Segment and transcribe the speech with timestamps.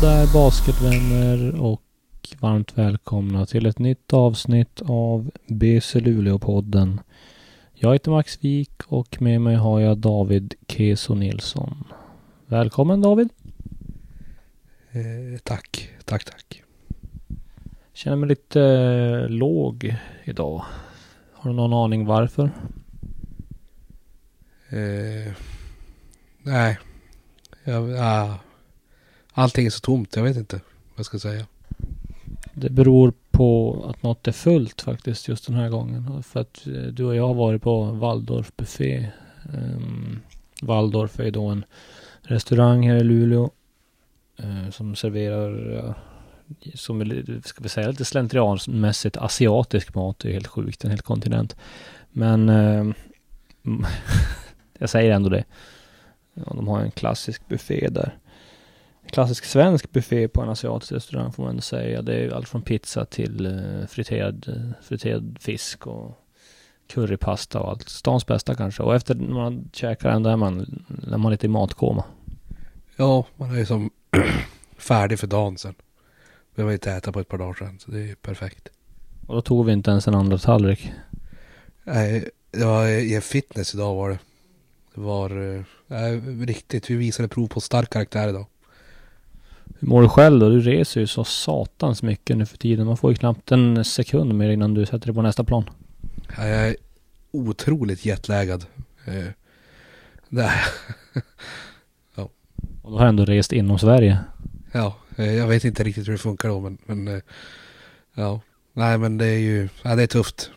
[0.00, 1.82] Där basketvänner och
[2.40, 7.00] varmt välkomna till ett nytt avsnitt av BC Luleå-podden.
[7.74, 11.84] Jag heter Max Wik och med mig har jag David Keso Nilsson.
[12.46, 13.28] Välkommen David!
[14.90, 16.62] Eh, tack, tack, tack.
[17.92, 20.64] Känner mig lite eh, låg idag.
[21.32, 22.50] Har du någon aning varför?
[24.68, 25.32] Eh,
[26.42, 26.78] nej,
[27.64, 28.38] jag, ja,
[29.38, 30.16] allting är så tomt.
[30.16, 31.46] Jag vet inte vad jag ska säga.
[32.54, 36.22] Det beror på att något är fullt faktiskt just den här gången.
[36.22, 39.08] För att eh, du och jag har varit på Waldorf Buffé.
[39.52, 40.20] Um,
[40.62, 41.64] Waldorf är då en
[42.22, 43.50] restaurang här i Luleå.
[44.44, 45.94] Uh, som serverar, uh,
[46.74, 50.18] som är, ska vi säga lite slentrianmässigt asiatisk mat.
[50.18, 51.56] Det är helt sjukt, en hel kontinent.
[52.10, 52.94] Men uh,
[54.78, 55.44] jag säger ändå det.
[56.34, 58.18] Ja, de har en klassisk buffé där
[59.10, 62.02] klassisk svensk buffé på en asiatisk restaurang får man ändå säga.
[62.02, 66.18] Det är allt från pizza till uh, friterad, friterad fisk och
[66.88, 67.88] currypasta och allt.
[67.88, 68.82] Stans bästa kanske.
[68.82, 72.04] Och efter man käkar den där man, är man lite i matkoma.
[72.96, 73.90] Ja, man är ju som
[74.78, 75.74] färdig för dagen sen.
[76.54, 78.68] Behöver inte äta på ett par dagar sen, så det är ju perfekt.
[79.26, 80.92] Och då tog vi inte ens en andra tallrik.
[81.84, 84.18] Nej, det var i fitness idag var det.
[84.94, 85.30] Det var
[85.88, 88.46] äh, riktigt, vi visade prov på stark karaktär idag.
[89.78, 90.48] Hur mår du själv då?
[90.48, 92.86] Du reser ju så satans mycket nu för tiden.
[92.86, 95.70] Man får ju knappt en sekund mer innan du sätter dig på nästa plan.
[96.36, 96.76] Ja, jag är
[97.30, 98.66] otroligt jetlaggad.
[99.04, 99.32] Eh,
[100.28, 100.64] där.
[102.14, 102.28] ja.
[102.82, 104.18] Och då har jag ändå rest inom Sverige.
[104.72, 107.22] Ja, eh, jag vet inte riktigt hur det funkar då men, men eh,
[108.14, 108.40] ja.
[108.72, 110.50] Nej men det är ju, ja, det är tufft.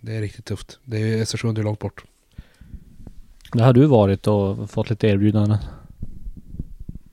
[0.00, 0.78] Det är riktigt tufft.
[0.84, 2.04] Det är Östersund är långt bort.
[3.52, 5.58] Det har du varit och fått lite erbjudanden?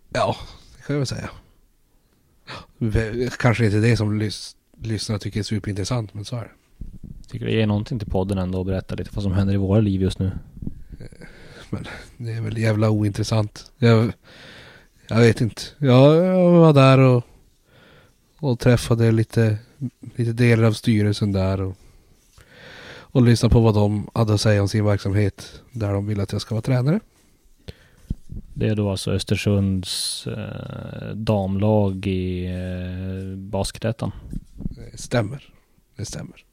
[0.09, 0.58] Ja, det
[0.89, 1.29] kan jag väl säga.
[3.39, 6.51] Kanske inte det som lys lyssnarna tycker är superintressant, men så är det.
[7.27, 9.79] Tycker det ger någonting till podden ändå att berätta lite vad som händer i våra
[9.79, 10.31] liv just nu.
[10.99, 11.27] Eh,
[11.69, 13.71] men det är väl jävla ointressant.
[13.77, 14.11] Jag,
[15.07, 15.61] jag vet inte.
[15.77, 17.23] Jag, jag var där och,
[18.39, 19.57] och träffade lite,
[20.15, 21.75] lite delar av styrelsen där och,
[22.89, 25.61] och lyssnade på vad de hade att säga om sin verksamhet.
[25.71, 26.99] Där de ville att jag ska vara tränare.
[28.53, 34.11] Det är då alltså Östersunds eh, damlag i eh, basketettan.
[34.55, 35.53] Det stämmer.
[35.95, 36.45] Det stämmer.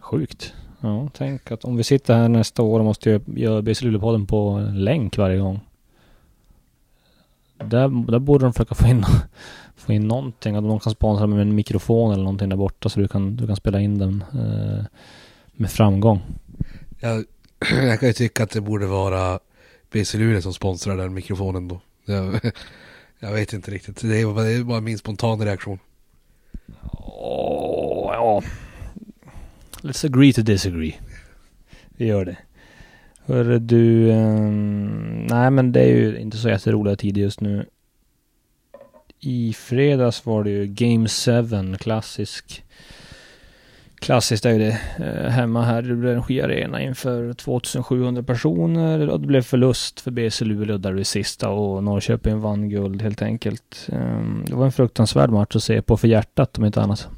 [0.00, 0.54] Sjukt.
[0.80, 4.70] Ja, tänk att om vi sitter här nästa år och måste göra BC Luleå-podden på
[4.74, 5.60] länk varje gång.
[7.56, 9.04] Där, där borde de försöka få in,
[9.76, 10.56] få in någonting.
[10.56, 13.46] Att de kan sponsra med en mikrofon eller någonting där borta så du kan, du
[13.46, 14.84] kan spela in den eh,
[15.52, 16.20] med framgång.
[17.00, 17.24] Jag,
[17.88, 19.38] jag kan ju tycka att det borde vara
[19.92, 21.80] BC Luleå som sponsrar den mikrofonen då.
[22.04, 22.40] Jag,
[23.18, 24.00] jag vet inte riktigt.
[24.00, 25.78] Det är, det är bara min spontana reaktion.
[26.92, 28.42] Oh, ja.
[29.82, 30.94] Let's agree to disagree.
[31.88, 32.36] Vi gör det.
[33.24, 37.66] Hörru du, um, nej men det är ju inte så jätteroliga tider just nu.
[39.20, 42.64] I fredags var det ju Game 7, klassisk
[43.98, 44.80] Klassiskt är ju det.
[44.98, 50.44] Eh, hemma här i Energi Arena inför 2700 personer och det blev förlust för BC
[50.44, 53.88] Luleå där det sista och Norrköping vann guld helt enkelt.
[53.92, 57.08] Ehm, det var en fruktansvärd match att se på för hjärtat om inte annat.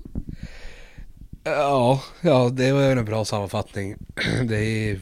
[1.45, 3.97] Ja, ja det var en bra sammanfattning.
[4.45, 5.01] Det är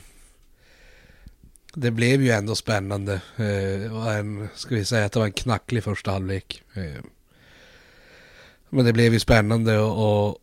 [1.75, 3.21] det blev ju ändå spännande.
[3.37, 6.63] Eh, en, ska vi säga att det var en knacklig första halvlek.
[6.75, 7.03] Eh,
[8.69, 10.37] men det blev ju spännande och,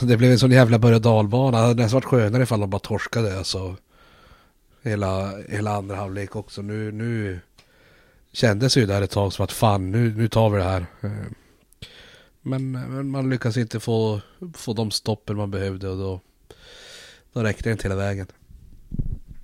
[0.00, 1.58] det blev en sån jävla berg och dalbana.
[1.58, 3.38] Det hade nästan varit skönare ifall de bara torskade.
[3.38, 3.76] Alltså,
[4.82, 6.62] hela, hela andra halvlek också.
[6.62, 7.40] Nu, nu
[8.32, 10.86] kändes ju där ett tag som att fan, nu, nu tar vi det här.
[11.00, 11.10] Eh,
[12.42, 14.20] men, men man lyckas inte få,
[14.54, 16.20] få de stoppen man behövde och då,
[17.32, 18.26] då räckte det inte hela vägen.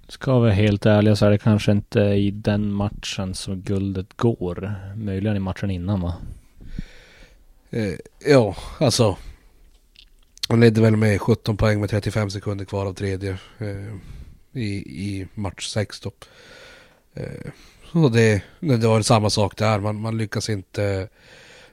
[0.08, 4.16] Ska vi vara helt ärliga så är det kanske inte i den matchen som guldet
[4.16, 4.74] går.
[4.96, 6.14] Möjligen i matchen innan va?
[7.70, 7.94] Eh,
[8.26, 9.16] ja, alltså
[10.48, 13.94] han ledde väl med 17 poäng med 35 sekunder kvar av tredje eh,
[14.52, 14.68] i,
[15.06, 16.12] i match 6 då.
[17.14, 17.50] Eh,
[17.92, 19.80] och det, det var samma sak där.
[19.80, 21.08] Man, man, lyckas inte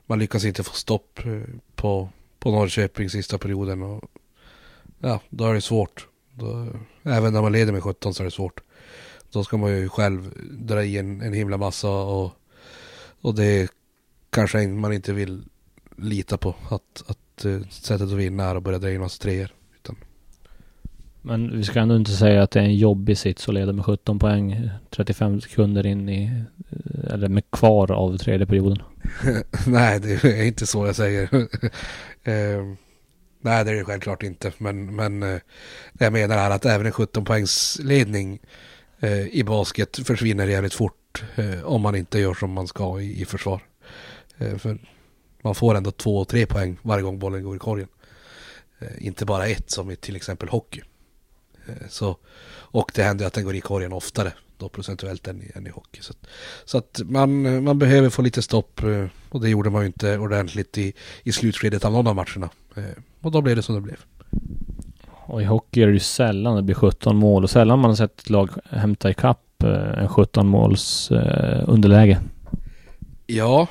[0.06, 1.42] man lyckas inte få stopp eh,
[1.76, 3.84] på, på Norrköping sista perioden.
[3.84, 4.04] Och,
[5.00, 6.08] ja, då är det svårt.
[6.34, 6.68] Då,
[7.04, 8.62] även när man leder med 17 så är det svårt.
[9.32, 12.32] Då ska man ju själv dra i en, en himla massa och,
[13.22, 13.72] och det
[14.30, 15.44] kanske man inte vill
[15.96, 16.56] lita på.
[16.70, 19.52] Att, att Eh, sättet att vinna är att börja dra in massa treor.
[21.28, 23.86] Men vi ska ändå inte säga att det är en jobbig sits att leda med
[23.86, 26.44] 17 poäng 35 sekunder in i,
[27.10, 28.84] eller med kvar av tredje perioden.
[29.68, 31.24] nej, det är inte så jag säger.
[32.24, 32.66] eh,
[33.42, 34.52] nej, det är det självklart inte.
[34.58, 35.40] Men, men eh,
[36.00, 38.40] jag menar här att även en 17 poängs ledning
[39.00, 43.22] eh, i basket försvinner jävligt fort eh, om man inte gör som man ska i,
[43.22, 43.62] i försvar.
[44.58, 44.78] För
[45.46, 47.88] man får ändå två och tre poäng varje gång bollen går i korgen.
[48.80, 50.82] Eh, inte bara ett som i till exempel hockey.
[51.68, 52.18] Eh, så,
[52.52, 56.02] och det händer att den går i korgen oftare då procentuellt än, än i hockey.
[56.02, 56.14] Så,
[56.66, 60.18] så, att man, man behöver få lite stopp eh, och det gjorde man ju inte
[60.18, 60.94] ordentligt i,
[61.24, 62.50] i slutskedet av någon av matcherna.
[63.22, 63.98] Och då blev det som det blev.
[65.08, 67.96] Och i hockey är det ju sällan det blir 17 mål och sällan man har
[67.96, 69.64] sett ett lag hämta ikapp
[69.98, 71.12] en 17 måls
[71.66, 72.20] underläge.
[73.26, 73.68] Ja,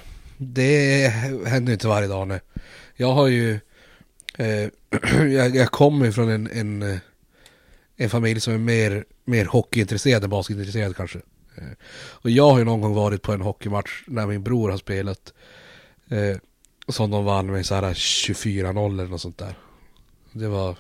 [0.52, 1.08] det
[1.46, 2.41] händer inte varje dag nu.
[2.96, 3.61] Jag har ju
[4.38, 4.69] eh,
[5.29, 6.99] jag, jag kommer från en, en, eh,
[7.96, 11.19] en familj som är mer, mer hockeyintresserad än basketintresserad kanske.
[11.56, 14.79] Eh, och jag har ju någon gång varit på en hockeymatch när min bror har
[14.79, 15.32] spelat.
[16.08, 16.37] Eh,
[16.88, 19.55] som de vann med så här 24-0 eller något sånt där.
[20.32, 20.76] Det var...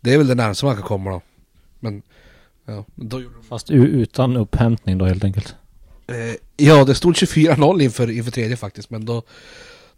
[0.00, 1.22] Det är väl det närmaste man kan komma då.
[1.80, 2.02] Men...
[2.64, 5.56] Ja, då Fast utan upphämtning då helt enkelt?
[6.06, 8.90] Eh, ja, det stod 24-0 inför, inför tredje faktiskt.
[8.90, 9.22] Men då,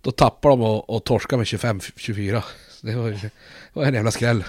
[0.00, 2.42] då tappade de och, och torskade med 25-24.
[2.82, 3.30] Det var, det
[3.72, 4.44] var en jävla skräll.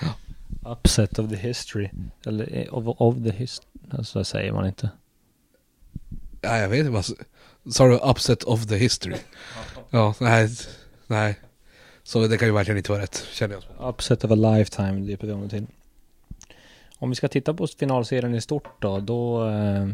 [0.00, 0.70] Ja.
[0.70, 1.90] Upset of the history.
[2.26, 3.68] Eller eh, of, of the history.
[4.04, 4.90] Så säger man inte.
[6.40, 7.02] Ja, jag vet inte.
[7.70, 9.16] Sa du upset of the history?
[9.90, 10.48] Ja, nej.
[11.06, 11.36] Nej.
[12.02, 13.88] Så det kan ju verkligen inte vara rätt, känner jag.
[13.88, 15.66] Upset of a lifetime, det är på gång till.
[16.98, 19.48] Om vi ska titta på finalserien i stort då, då...
[19.48, 19.88] Eh,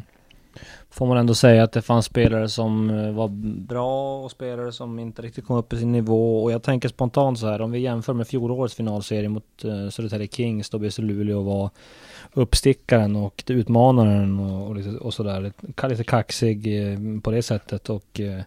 [0.90, 3.28] får man ändå säga att det fanns spelare som eh, var
[3.68, 6.42] bra och spelare som inte riktigt kom upp i sin nivå.
[6.42, 10.28] Och jag tänker spontant så här, om vi jämför med fjolårets finalserie mot uh, Södertälje
[10.28, 11.70] Kings, då BC Luleå var
[12.32, 15.52] uppstickaren och utmanaren och, och, lite, och sådär.
[15.88, 18.40] Lite kaxig uh, på det sättet och uh,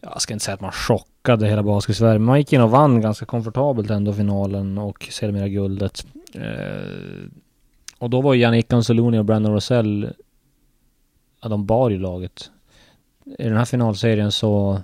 [0.00, 3.00] jag ska inte säga att man chockade hela basket-Sverige, men man gick in och vann
[3.00, 6.06] ganska komfortabelt ändå finalen och sedermera guldet.
[7.98, 10.12] och då var Jannik Anzaloni och Brandon Rosell
[11.42, 12.50] ja, de bar ju laget.
[13.38, 14.80] I den här finalserien så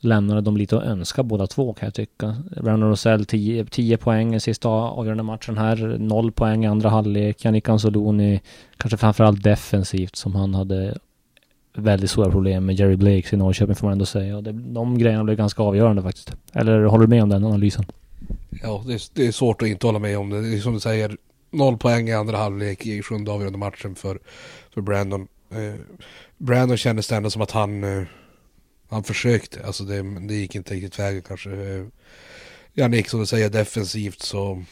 [0.00, 2.36] lämnade de lite att önska båda två kan jag tycka.
[2.62, 5.96] Brandon Rosell 10 poäng i sista avgörande matchen här.
[5.98, 7.44] 0 poäng i andra halvlek.
[7.44, 8.40] Yannick Anzoloni
[8.76, 10.98] kanske framförallt defensivt som han hade
[11.74, 14.36] väldigt stora problem med Jerry Blakes i Norrköping får man ändå säga.
[14.36, 16.32] Och det, de grejerna blev ganska avgörande faktiskt.
[16.52, 17.84] Eller håller du med om den analysen?
[18.62, 20.40] Ja, det är, det är svårt att inte hålla med om det.
[20.42, 21.16] Det är som du säger,
[21.50, 24.18] noll poäng i andra halvlek i sjunde avgörande matchen för,
[24.74, 25.28] för Brandon.
[25.50, 25.74] Eh,
[26.38, 28.02] Brandon kändes det ändå som att han, eh,
[28.88, 29.66] han försökte.
[29.66, 31.50] Alltså det, det gick inte riktigt vägen kanske.
[31.50, 31.86] Eh,
[32.72, 34.64] Jannik som du säger defensivt så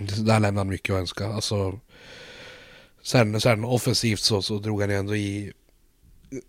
[0.00, 1.26] där lämnade han mycket att önska.
[1.26, 1.80] Alltså,
[3.02, 5.52] sen, sen offensivt så, så drog han ändå i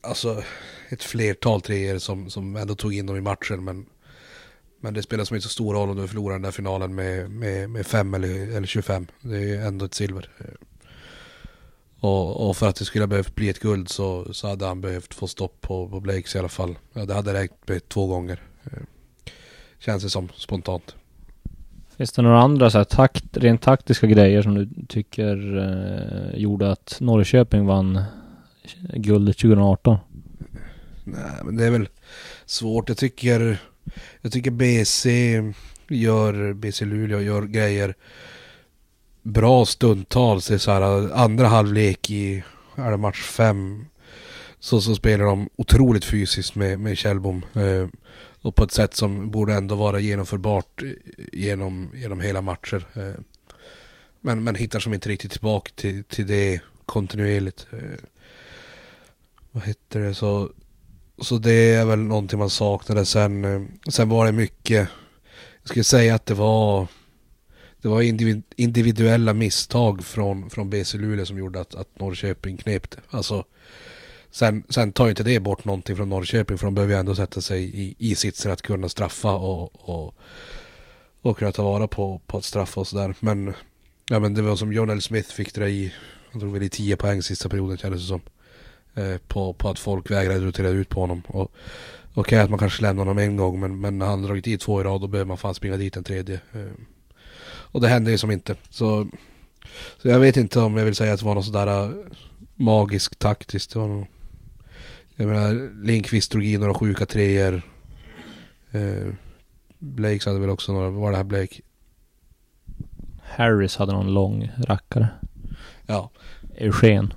[0.02, 0.44] alltså,
[0.90, 3.64] ett flertal treor som, som ändå tog in dem i matchen.
[3.64, 3.86] Men,
[4.82, 7.32] men det spelar som inte så stor roll om du förlorar den där finalen med,
[7.32, 9.08] med, med fem eller, eller 25.
[9.22, 10.30] Det är ändå ett silver.
[12.04, 14.82] Och, och, för att det skulle ha behövt bli ett guld så, så hade han
[14.82, 16.76] behövt få stopp på, på Blakes i alla fall.
[16.94, 18.42] Ja, det hade räckt med två gånger.
[18.64, 18.84] Eh,
[19.80, 20.96] känns det som spontant.
[21.98, 26.72] Finns det några andra så här, takt, rent taktiska grejer som du tycker eh, gjorde
[26.72, 28.04] att Norrköping vann
[28.94, 29.98] guldet 2018?
[31.04, 31.90] Nej, men det är väl
[32.46, 32.90] svårt.
[32.90, 33.58] Jag tycker,
[34.22, 35.10] jag tycker BC
[35.88, 37.96] gör, BC Luleå gör grejer
[39.24, 42.44] bra stundtals i så här andra halvlek i
[42.76, 43.86] är det match fem
[44.60, 47.46] så, så spelar de otroligt fysiskt med, med Kjellbom.
[47.54, 47.88] Eh,
[48.42, 50.90] och på ett sätt som borde ändå vara genomförbart eh,
[51.34, 52.86] genom, genom hela matcher.
[52.94, 53.22] Eh,
[54.22, 57.68] men, men hittar som inte riktigt tillbaka till, till det kontinuerligt.
[57.72, 58.00] Eh,
[59.52, 60.14] vad heter det?
[60.14, 60.50] Så,
[61.22, 63.06] så det är väl någonting man saknade.
[63.06, 63.62] Sen, eh,
[63.92, 64.90] sen var det mycket,
[65.62, 66.88] jag skulle säga att det var
[67.84, 68.02] det var
[68.56, 72.98] individuella misstag från, från BC Luleå som gjorde att, att Norrköping knep det.
[73.10, 73.46] Alltså,
[74.32, 77.42] sen, sen tar inte det bort någonting från Norrköping för de behöver ju ändå sätta
[77.42, 80.16] sig i, i sitsen att kunna straffa och, och,
[81.22, 83.16] och kunna ta vara på, på att straffa och sådär.
[83.20, 83.54] Men,
[84.10, 85.02] ja, men det var som John L.
[85.02, 85.94] Smith fick dra i,
[86.32, 88.22] han drog väl i 10 poäng sista perioden kändes det som.
[88.94, 91.22] Eh, på, på att folk vägrade rotera ut på honom.
[91.28, 91.52] Och,
[92.16, 94.58] Okej okay, att man kanske lämnar honom en gång men, men när han dragit i
[94.58, 96.36] två i rad då behöver man fan springa dit en tredje.
[96.54, 96.72] Eh,
[97.74, 98.56] och det hände ju som inte.
[98.70, 99.08] Så,
[100.02, 101.90] så jag vet inte om jag vill säga att det var något sådär äh,
[102.56, 103.74] magisk taktiskt.
[103.74, 104.08] Det var nog,
[105.16, 107.62] jag menar, Lindqvist drog in några sjuka treor.
[108.72, 109.14] Eh,
[109.80, 111.62] Blakes hade väl också några, var det här Blake?
[113.24, 115.08] Harris hade någon lång rackare.
[115.86, 116.10] Ja,
[116.58, 117.14] Eugen.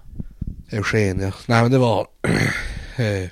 [0.70, 1.32] Eugen ja.
[1.46, 2.06] Nej men det var...
[2.96, 3.30] eh,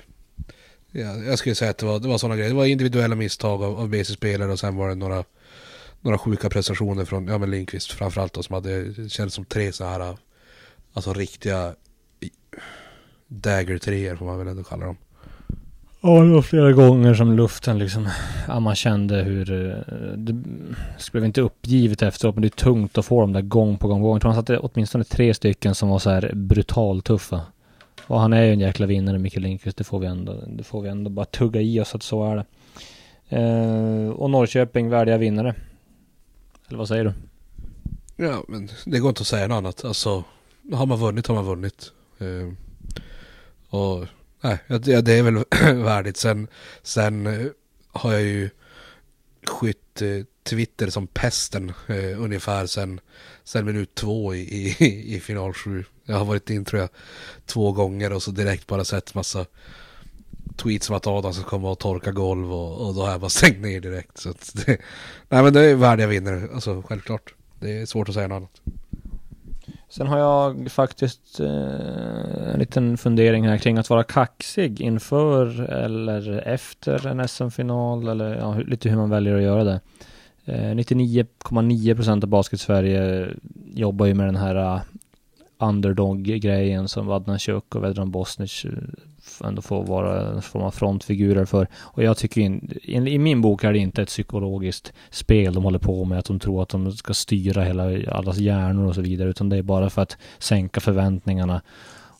[0.91, 2.49] ja, jag skulle säga att det var, det var sådana grejer.
[2.49, 5.23] Det var individuella misstag av, av BC-spelare och sen var det några,
[6.05, 9.71] några sjuka prestationer från, ja men Lindqvist framförallt då, som hade, känts kändes som tre
[9.71, 10.17] så här,
[10.93, 11.73] alltså riktiga
[13.27, 14.97] dagger treor får man väl ändå kalla dem.
[16.01, 18.09] Ja, det var flera gånger som luften liksom,
[18.47, 20.33] ja man kände hur, eh, det
[21.11, 23.99] blev inte uppgivet efteråt men det är tungt att få dem där gång på gång
[23.99, 24.15] på gång.
[24.15, 27.41] Jag tror han satte åtminstone tre stycken som var så här brutalt tuffa.
[28.07, 29.77] Och han är ju en jäkla vinnare, Mikael Lindqvist.
[29.77, 32.35] Det får vi ändå, det får vi ändå bara tugga i oss att så är
[32.35, 32.45] det.
[33.29, 35.55] Eh, och Norrköping, värdiga vinnare.
[36.67, 37.13] Eller vad säger du?
[38.15, 39.85] Ja men det går inte att säga något annat.
[39.85, 40.23] Alltså,
[40.73, 41.91] har man vunnit har man vunnit.
[42.19, 42.51] Eh,
[43.69, 44.05] och
[44.41, 45.35] nej, ja, det det är väl
[45.83, 46.17] värdigt.
[46.17, 46.47] Sen,
[46.83, 47.47] sen eh,
[47.91, 48.49] har jag ju
[49.47, 52.99] skytt eh, Twitter som pesten eh, ungefär sen,
[53.43, 55.83] sen minut två i, i, i final sju.
[56.03, 56.89] Jag har varit in tror jag
[57.45, 59.45] två gånger och så direkt bara sett massa
[60.55, 63.29] tweets om att Adam ska komma och torka golv och, och då har jag bara
[63.39, 64.17] stängt ner direkt.
[64.17, 64.77] Så att det,
[65.29, 67.33] nej men det är värdiga vinnare, alltså självklart.
[67.59, 68.61] Det är svårt att säga något annat.
[69.89, 76.47] Sen har jag faktiskt eh, en liten fundering här kring att vara kaxig inför eller
[76.47, 79.79] efter en SM-final eller ja, lite hur man väljer att göra det.
[80.45, 83.29] Eh, 99,9% av Basket-Sverige
[83.73, 84.81] jobbar ju med den här uh,
[85.57, 88.71] underdog-grejen som Adnan Chuk och Vedran Bosnic eh,
[89.43, 91.67] ändå får vara en form av frontfigurer för.
[91.75, 95.63] Och jag tycker in, i, i min bok är det inte ett psykologiskt spel de
[95.63, 99.01] håller på med, att de tror att de ska styra hela allas hjärnor och så
[99.01, 101.61] vidare, utan det är bara för att sänka förväntningarna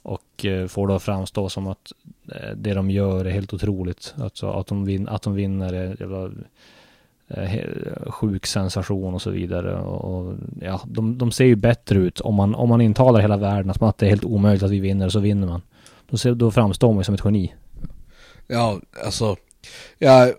[0.05, 1.91] och eh, få det att framstå som att
[2.31, 4.13] eh, det de gör är helt otroligt.
[4.17, 6.31] Alltså att de, vin, att de vinner är jävla
[7.27, 9.75] eh, sjuk sensation och så vidare.
[9.77, 13.71] Och, ja, de, de ser ju bättre ut om man, om man intalar hela världen
[13.71, 15.61] att, att det är helt omöjligt att vi vinner, så vinner man.
[16.09, 17.53] Då, ser, då framstår man ju som ett geni.
[18.47, 19.35] Ja, alltså.
[19.97, 20.33] Jag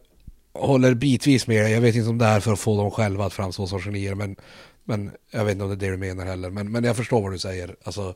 [0.52, 1.72] håller bitvis med dig.
[1.72, 4.14] Jag vet inte om det är för att få dem själva att framstå som genier.
[4.14, 4.36] Men,
[4.84, 6.50] men jag vet inte om det är det du menar heller.
[6.50, 7.76] Men, men jag förstår vad du säger.
[7.84, 8.14] Alltså,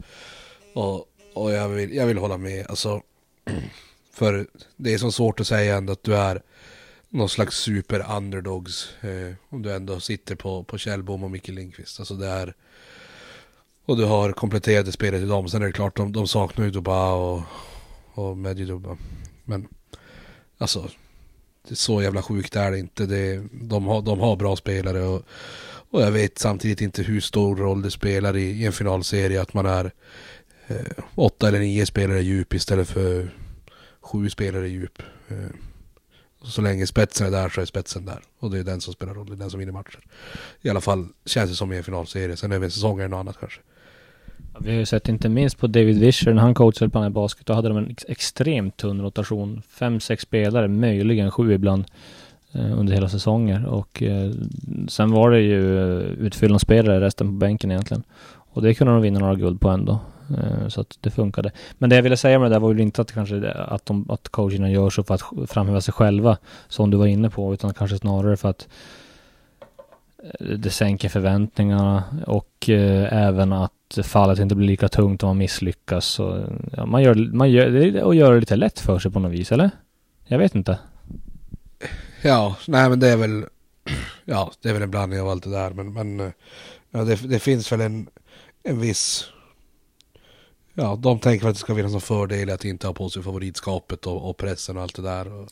[0.75, 2.67] och och jag, vill, jag vill hålla med.
[2.69, 3.03] Alltså,
[4.13, 6.43] för det är så svårt att säga ändå att du är
[7.09, 8.95] någon slags super underdogs.
[9.01, 12.01] Eh, om du ändå sitter på, på Kjellbom och Micke Lindqvist.
[12.01, 12.55] Alltså det är...
[13.91, 15.49] Och du har kompletterade spelare till dem.
[15.49, 17.43] Sen är det klart, de, de saknar ju Duba och,
[18.15, 18.97] och Medjuduba.
[19.45, 19.69] Men
[20.59, 20.91] alltså,
[21.69, 23.07] det är så jävla sjukt är det inte.
[23.07, 25.23] Det, de, har, de har bra spelare och,
[25.91, 29.55] och jag vet samtidigt inte hur stor roll det spelar i, i en finalserie att
[29.55, 29.93] man är
[30.67, 33.31] eh, åtta eller nio spelare djup istället för
[34.01, 35.03] sju spelare djup.
[35.29, 35.57] Eh,
[36.43, 38.23] så länge spetsen är där så är spetsen där.
[38.39, 40.01] Och det är den som spelar roll, det är den som vinner matcher.
[40.61, 42.37] I alla fall känns det som i en finalserie.
[42.37, 43.61] Sen över en säsong är det något annat kanske.
[44.61, 47.47] Vi har ju sett inte minst på David Vischer när han coachade Planet Basket.
[47.47, 49.63] Då hade de en ex- extremt tunn rotation.
[49.69, 51.85] Fem, sex spelare, möjligen sju ibland.
[52.53, 53.67] eh, Under hela säsonger.
[53.67, 54.31] Och eh,
[54.89, 58.03] sen var det ju eh, utfyllnadsspelare resten på bänken egentligen.
[58.53, 59.99] Och det kunde de vinna några guld på ändå.
[60.39, 61.51] Eh, Så att det funkade.
[61.79, 64.07] Men det jag ville säga med det där var väl inte att kanske att, de,
[64.11, 66.37] att coacherna gör så för att framhäva sig själva.
[66.69, 67.55] Som du var inne på.
[67.55, 68.69] Utan kanske snarare för att
[70.41, 75.39] eh, det sänker förväntningarna och eh, även att fallet inte blir lika tungt om man
[75.39, 76.07] misslyckas.
[76.07, 79.11] Så, ja, man gör, man gör det är att göra det lite lätt för sig
[79.11, 79.71] på något vis, eller?
[80.27, 80.79] Jag vet inte.
[82.23, 83.45] Ja, nej men det är väl
[84.25, 86.33] Ja, det är väl en blandning av allt det där men, men eh,
[86.91, 88.09] ja, det, det finns väl en,
[88.63, 89.31] en viss
[90.75, 94.07] Ja, de tänker att det ska finnas en fördel att inte ha på sig favoritskapet
[94.07, 95.49] och, och pressen och allt det där och,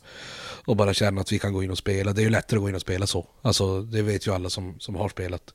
[0.64, 2.12] och bara känna att vi kan gå in och spela.
[2.12, 3.26] Det är ju lättare att gå in och spela så.
[3.42, 5.54] Alltså det vet ju alla som, som har spelat.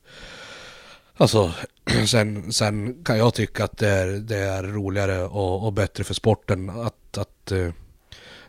[1.17, 1.51] Alltså,
[2.07, 6.13] sen, sen kan jag tycka att det är, det är roligare och, och bättre för
[6.13, 7.69] sporten att, att eh,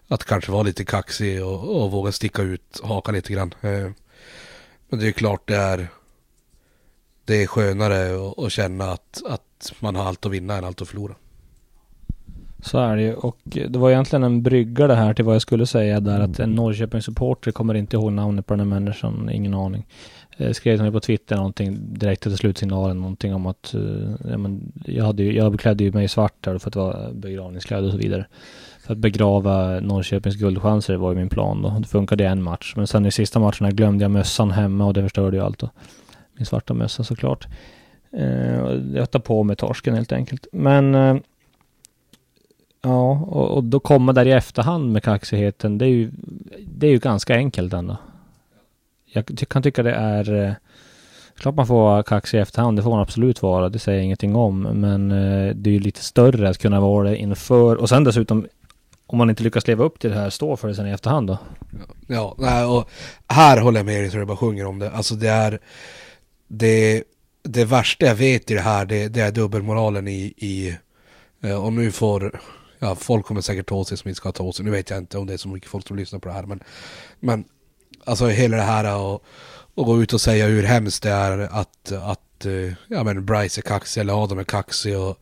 [0.09, 3.54] att kanske vara lite kaxig och, och våga sticka ut hakan lite grann.
[3.61, 3.90] Eh,
[4.88, 5.88] men det är klart det är
[7.25, 10.83] det är skönare att, att känna att, att man har allt att vinna än allt
[10.83, 11.14] att förlora.
[12.62, 13.14] Så är det ju.
[13.14, 16.38] Och det var egentligen en brygga det här till vad jag skulle säga där att
[16.38, 19.87] en Norrköping-supporter kommer inte ihåg namnet på den här människan, ingen aning.
[20.37, 24.38] Eh, skrev till mig på Twitter någonting direkt efter slutsignalen, någonting om att eh, ja,
[24.38, 27.87] men jag, hade ju, jag beklädde ju mig i svart där för att vara begravningskläder
[27.87, 28.26] och så vidare.
[28.81, 31.76] För att begrava Norrköpings guldchanser var ju min plan då.
[31.79, 32.73] Det funkade i en match.
[32.76, 35.71] Men sen i sista matcherna glömde jag mössan hemma och det förstörde ju allt då.
[36.37, 37.47] Min svarta mössa såklart.
[38.12, 40.47] Eh, jag tar på mig torsken helt enkelt.
[40.53, 41.17] Men eh,
[42.85, 46.11] Ja, och, och då komma där i efterhand med kaxigheten, det är ju,
[46.67, 47.97] det är ju ganska enkelt ändå.
[49.14, 50.52] Jag kan tycka det är, eh,
[51.37, 54.04] Klart man får vara kaxig i efterhand, det får man absolut vara, det säger jag
[54.04, 54.62] ingenting om.
[54.62, 58.47] Men eh, det är ju lite större att kunna vara det inför, och sen dessutom
[59.06, 61.26] om man inte lyckas leva upp till det här, stå för det sen i efterhand
[61.26, 61.38] då.
[62.06, 62.90] Ja, nej, och
[63.28, 64.90] här håller jag med dig så jag bara sjunger om det.
[64.90, 65.59] Alltså det är,
[66.49, 67.04] det,
[67.42, 70.76] det värsta jag vet i det här, det, det är dubbelmoralen i, i
[71.42, 72.40] eh, och nu får,
[72.78, 74.90] ja folk kommer säkert ta åt sig som inte ska ta åt sig, nu vet
[74.90, 76.61] jag inte om det är så mycket folk som lyssnar på det här, men,
[77.21, 77.44] men
[78.06, 79.25] alltså hela det här och,
[79.75, 83.61] och gå ut och säga hur hemskt det är att, att eh, ja men Bryce
[83.61, 85.18] är kaxig eller Adam är kaxig och,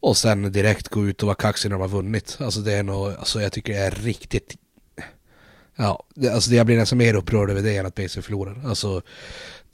[0.00, 2.38] och sen direkt gå ut och vara kaxig när de har vunnit.
[2.40, 4.56] Alltså det är nog, alltså jag tycker det är riktigt
[5.76, 8.60] Ja, det, alltså jag blir nästan mer upprörd över det än att BC förlorar.
[8.64, 9.02] Alltså,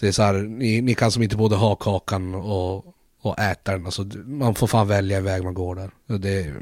[0.01, 2.85] det är så här, ni, ni kan som inte både ha kakan och,
[3.21, 3.85] och äta den.
[3.87, 6.19] Alltså, man får fan välja en väg man går där.
[6.19, 6.53] Det,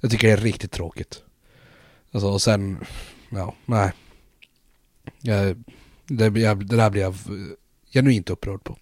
[0.00, 1.22] jag tycker det är riktigt tråkigt.
[2.12, 2.84] Alltså, och sen,
[3.30, 3.92] ja, nej.
[5.26, 5.64] Jag,
[6.06, 7.14] det, jag, det där blir jag
[7.92, 8.76] genuint upprörd på.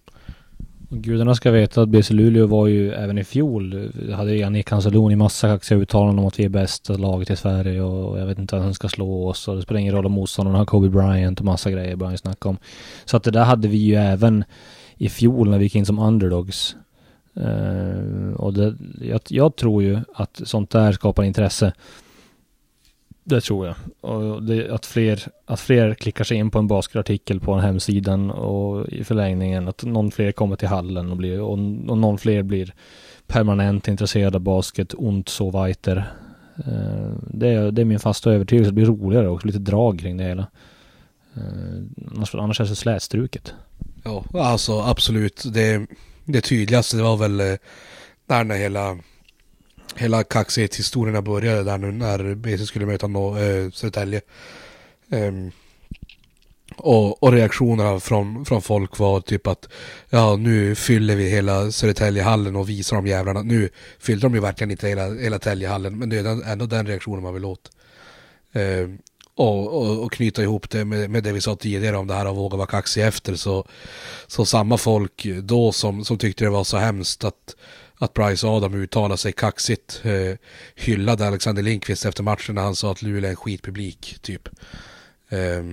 [0.89, 4.71] Gudarna ska veta att BC Luleå var ju även i fjol, hade Jannik
[5.11, 8.39] i massa kaxiga uttalanden om att vi är bästa laget i Sverige och jag vet
[8.39, 10.89] inte vem han ska slå oss och det spelar ingen roll om motståndarna har Kobe
[10.89, 12.57] Bryant och massa grejer började snacka om.
[13.05, 14.43] Så att det där hade vi ju även
[14.97, 16.75] i fjol när vi gick in som underdogs.
[17.37, 21.73] Uh, och det, jag, jag, tror ju att sånt där skapar intresse.
[23.23, 23.75] Det tror jag.
[24.01, 28.31] Och det, att, fler, att fler klickar sig in på en basketartikel på en hemsidan
[28.31, 31.51] och i förlängningen att någon fler kommer till hallen och, blir, och,
[31.87, 32.73] och någon fler blir
[33.27, 36.13] permanent intresserad av basket, ont så weiter.
[36.67, 38.69] Uh, eh, det, är, det är min fasta övertygelse.
[38.69, 40.47] Det blir roligare också, lite drag kring det hela.
[41.37, 41.83] Uh,
[42.15, 43.53] annars, annars är det så slätstruket.
[44.03, 45.43] Ja, alltså absolut.
[45.53, 45.87] Det,
[46.25, 47.37] det tydligaste det var väl
[48.27, 48.97] där när hela
[49.95, 54.21] hela kaxighetshistorierna började där nu när BC skulle möta no, äh, eh, Södertälje.
[55.09, 55.51] Um,
[56.77, 59.69] och, och, reaktionerna från, från folk var typ att
[60.09, 63.41] ja nu fyller vi hela Södertäljehallen och visar de jävlarna.
[63.41, 63.69] Nu
[63.99, 67.33] fyllde de ju verkligen inte hela, hela Täljehallen men det är ändå den reaktionen man
[67.33, 67.71] vill åt.
[68.53, 68.97] Um,
[69.35, 72.25] och, och, och, knyta ihop det med, med det vi sa tidigare om det här
[72.25, 73.67] att våga vara kaxig efter så,
[74.27, 77.55] så samma folk då som, som tyckte det var så hemskt att
[78.03, 80.01] att Bryce Adam uttalade sig kaxigt.
[80.03, 80.37] Eh,
[80.75, 84.49] hyllade Alexander Lindqvist efter matchen när han sa att Luleå är en skitpublik, typ.
[85.29, 85.63] Eh,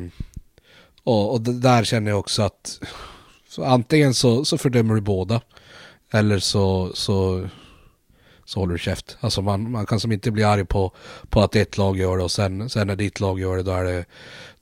[1.04, 2.80] och, och där känner jag också att
[3.48, 5.40] så antingen så, så fördömer du båda
[6.10, 7.48] eller så, så,
[8.44, 9.16] så håller du käft.
[9.20, 10.92] Alltså man, man kan som inte bli arg på,
[11.28, 13.72] på att ett lag gör det och sen, sen när ditt lag gör det då
[13.72, 14.04] är det,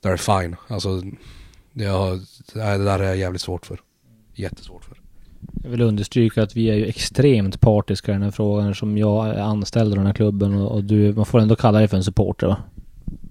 [0.01, 0.55] då är det fine.
[0.67, 1.01] Alltså
[1.73, 2.19] det, har,
[2.53, 3.79] det där är jag jävligt svårt för.
[4.33, 4.98] Jättesvårt för.
[5.63, 9.27] Jag vill understryka att vi är ju extremt partiska i den här frågan som jag
[9.27, 11.97] är anställd i den här klubben och, och du, man får ändå kalla dig för
[11.97, 12.57] en supporter va?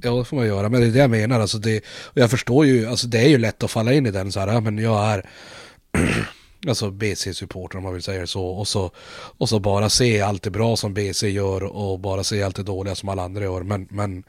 [0.03, 2.31] Ja det får man göra, men det är det jag menar alltså det, och jag
[2.31, 4.79] förstår ju, alltså det är ju lätt att falla in i den så här, men
[4.79, 5.29] jag är
[6.69, 8.91] alltså BC-supporter om man vill säga det så och så
[9.39, 12.63] och så bara se allt det bra som BC gör och bara se allt det
[12.63, 14.25] dåliga som alla andra gör men, men,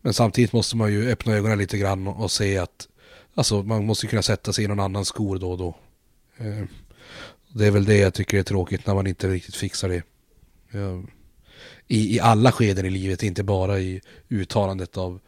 [0.00, 2.88] men samtidigt måste man ju öppna ögonen lite grann och se att
[3.34, 5.76] alltså man måste kunna sätta sig i någon annans skor då och då.
[6.38, 6.64] Eh,
[7.52, 10.02] det är väl det jag tycker är tråkigt när man inte riktigt fixar det.
[11.86, 15.20] I, I alla skeden i livet, inte bara i uttalandet av,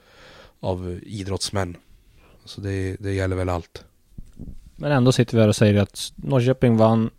[0.60, 1.76] av idrottsmän.
[2.44, 3.84] Så det, det gäller väl allt.
[4.76, 7.10] Men ändå sitter vi här och säger att Norrköping vann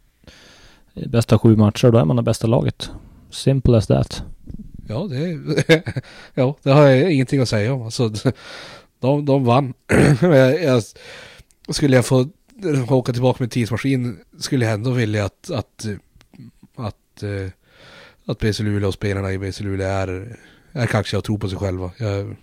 [0.94, 2.90] bästa sju matcher, då är man det bästa laget.
[3.30, 4.24] Simple as that.
[4.88, 5.40] Ja, det,
[6.34, 7.82] ja, det har jag ingenting att säga om.
[7.82, 8.12] Alltså,
[9.00, 9.74] de, de vann.
[10.22, 10.84] jag, jag,
[11.70, 12.30] skulle jag få
[12.90, 15.86] åka tillbaka med tidsmaskin skulle jag ändå vilja att, att,
[16.76, 17.52] att, eh,
[18.26, 20.38] att BC Luleå och spelarna i BC Luleå är,
[20.72, 21.92] är kaxiga och tror på sig själva.
[21.98, 22.36] Jag,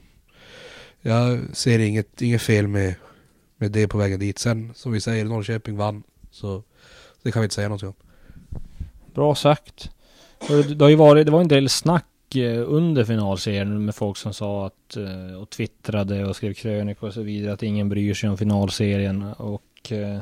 [1.00, 2.94] jag ser inget, inget fel med,
[3.56, 4.38] med det på vägen dit.
[4.38, 6.02] Sen som vi säger, Norrköping vann.
[6.30, 6.62] Så
[7.22, 7.94] det kan vi inte säga någonting om.
[9.14, 9.90] Bra sagt.
[10.48, 14.34] Det, har ju varit, det var en del snack eh, under finalserien med folk som
[14.34, 18.30] sa att eh, och twittrade och skrev krönikor och så vidare att ingen bryr sig
[18.30, 20.18] om finalserien och Eh,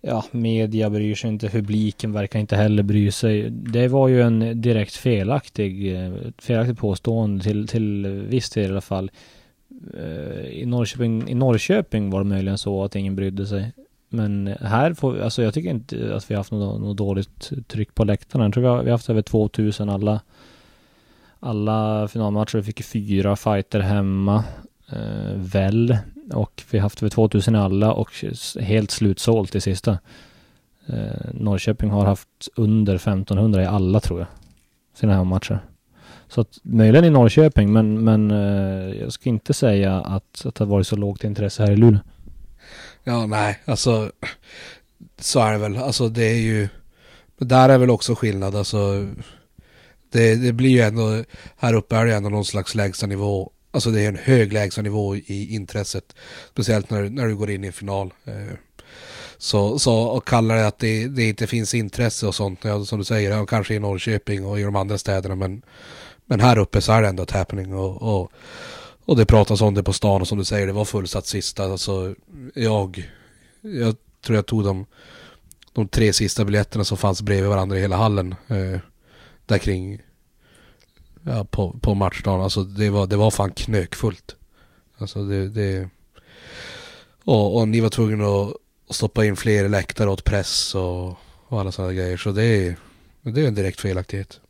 [0.00, 3.50] ja, media bryr sig inte, publiken verkar inte heller bry sig.
[3.50, 8.80] Det var ju en direkt felaktig, eh, felaktigt påstående till, till viss del i alla
[8.80, 9.10] fall.
[9.94, 13.72] Eh, I Norrköping, I Norrköping var det möjligen så att ingen brydde sig.
[14.08, 17.52] Men här får vi, alltså jag tycker inte att vi har haft något, något dåligt
[17.68, 18.44] tryck på läktarna.
[18.44, 20.20] Jag tror vi har, vi har haft över 2000 alla
[21.40, 22.56] alla finalmatcher.
[22.56, 24.44] Vi fick fyra fighter hemma.
[24.92, 25.96] Eh, väl.
[26.32, 28.10] Och vi har haft över 2000 i alla och
[28.60, 29.98] helt slutsålt i sista.
[30.86, 34.28] Eh, Norrköping har haft under 1500 i alla tror jag.
[34.94, 35.64] Sina hemmamatcher.
[36.28, 40.64] Så att möjligen i Norrköping men, men eh, jag ska inte säga att, att det
[40.64, 42.00] har varit så lågt intresse här i Luleå.
[43.04, 44.10] Ja, nej, alltså
[45.20, 45.76] så är det väl.
[45.76, 46.68] Alltså det är ju...
[47.38, 48.56] Där är väl också skillnad.
[48.56, 49.08] Alltså,
[50.12, 51.24] det, det blir ju ändå...
[51.56, 53.50] Här uppe är det ändå någon slags lägsta nivå.
[53.70, 56.14] Alltså det är en hög lägstanivå i intresset.
[56.50, 58.12] Speciellt när, när du går in i en final.
[58.24, 58.56] Eh,
[59.38, 62.64] så, så och kallar det att det, det inte finns intresse och sånt.
[62.64, 65.34] Ja, som du säger, ja, kanske i Norrköping och i de andra städerna.
[65.34, 65.62] Men,
[66.26, 67.74] men här uppe så är det ändå ett happening.
[67.74, 68.32] Och, och,
[69.04, 71.64] och det pratas om det på stan och som du säger, det var fullsatt sista.
[71.64, 72.14] Alltså
[72.54, 73.10] jag,
[73.60, 74.86] jag tror jag tog de,
[75.72, 78.34] de tre sista biljetterna som fanns bredvid varandra i hela hallen.
[78.48, 78.80] Eh,
[79.46, 80.00] där kring
[81.22, 82.40] ja, på, på matchdagen.
[82.40, 84.36] Alltså det var, det var fan knökfullt.
[84.98, 85.88] Alltså det, det
[87.24, 88.24] och, och ni var tvungna
[88.88, 91.08] att stoppa in fler läktare åt press och,
[91.48, 92.16] och alla sådana grejer.
[92.16, 92.76] Så det är,
[93.22, 94.40] det är en direkt felaktighet.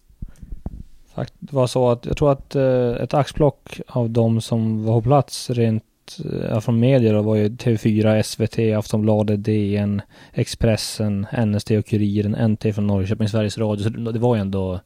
[1.38, 5.02] Det var så att jag tror att eh, ett axplock av de som var på
[5.02, 5.84] plats rent
[6.50, 10.02] ja, från medier då var ju TV4, SVT, Aftonbladet, DN,
[10.32, 13.82] Expressen, NSD och Kuriren, NT från Norrköping, Sveriges Radio.
[13.82, 14.80] Så det var ju ändå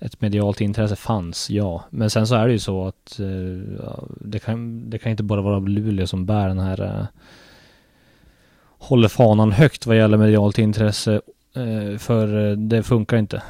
[0.00, 1.84] ett medialt intresse fanns, ja.
[1.90, 3.78] Men sen så är det ju så att uh,
[4.20, 7.04] det, kan, det kan inte bara vara Luleå som bär den här uh,
[8.78, 11.20] håller fanan högt vad gäller medialt intresse.
[11.56, 13.42] Uh, för det funkar inte.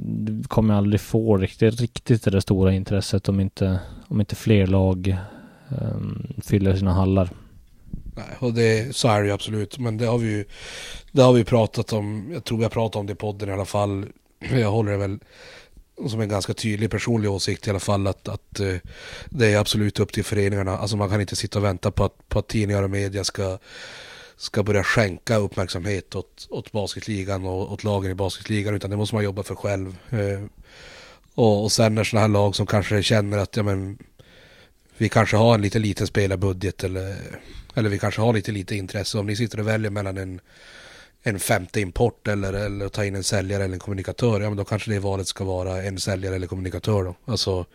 [0.00, 5.16] Du kommer aldrig få riktigt, riktigt det stora intresset om inte, om inte fler lag
[5.68, 7.28] um, fyller sina hallar.
[8.16, 9.78] Nej, och det, så är det ju absolut.
[9.78, 10.44] Men det har vi ju
[11.12, 12.30] det har vi pratat om.
[12.32, 14.06] Jag tror vi har pratat om det i podden i alla fall.
[14.52, 15.18] Jag håller det väl
[16.08, 18.76] som en ganska tydlig personlig åsikt i alla fall att, att eh,
[19.30, 20.78] det är absolut upp till föreningarna.
[20.78, 23.58] Alltså man kan inte sitta och vänta på att, på att tidningar och media ska,
[24.36, 29.14] ska börja skänka uppmärksamhet åt, åt basketligan och åt lagen i basketligan utan det måste
[29.14, 29.96] man jobba för själv.
[30.10, 30.44] Eh,
[31.34, 33.98] och, och sen när sådana här lag som kanske känner att ja, men,
[35.02, 37.16] vi kanske har en lite liten spelarbudget eller,
[37.74, 39.18] eller vi kanske har lite lite intresse.
[39.18, 40.40] Om ni sitter och väljer mellan en,
[41.22, 44.64] en femte import eller, eller ta in en säljare eller en kommunikatör, ja men då
[44.64, 47.14] kanske det valet ska vara en säljare eller kommunikatör då.
[47.24, 47.66] Alltså,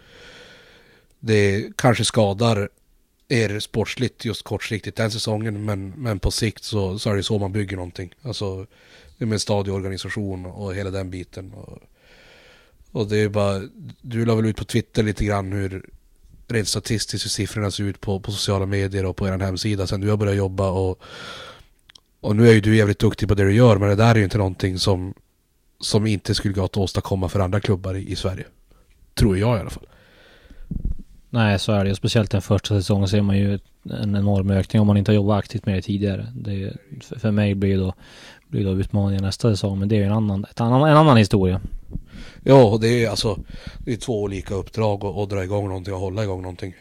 [1.20, 2.70] det kanske skadar
[3.28, 7.40] er sportsligt just kortsiktigt den säsongen, men, men på sikt så, så är det så
[7.40, 8.14] man bygger någonting.
[8.22, 8.66] Alltså,
[9.18, 11.54] det med stadieorganisation och hela den biten.
[11.54, 11.80] Och,
[12.92, 13.62] och det är bara,
[14.02, 15.90] du la väl ut på Twitter lite grann hur,
[16.48, 20.02] rent statistiskt hur siffrorna ser ut på, på sociala medier och på er hemsida sen
[20.02, 21.02] du har börjat jobba och
[22.28, 24.16] och nu är ju du jävligt duktig på det du gör men det där är
[24.16, 25.14] ju inte någonting som
[25.80, 28.46] som inte skulle gå att åstadkomma för andra klubbar i, i Sverige.
[29.14, 29.88] Tror jag i alla fall.
[31.30, 31.96] Nej, så är det.
[31.96, 35.40] Speciellt den första säsongen ser man ju en enorm ökning om man inte har jobbat
[35.40, 36.28] aktivt med det tidigare.
[36.36, 36.74] Det
[37.20, 37.94] för mig blir då,
[38.48, 41.62] blir då utmaningen nästa säsong, men det är ju en annan, annan, en annan historia.
[42.44, 43.40] Ja, det är alltså
[43.78, 46.74] det är två olika uppdrag att dra igång någonting och hålla igång någonting.